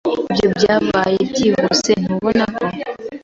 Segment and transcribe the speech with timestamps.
[0.33, 2.65] Ibyo byabaye byihuse, ntubona ko?